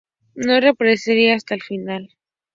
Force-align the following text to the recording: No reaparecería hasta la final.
No 0.33 0.59
reaparecería 0.59 1.35
hasta 1.35 1.55
la 1.57 1.63
final. 1.63 2.15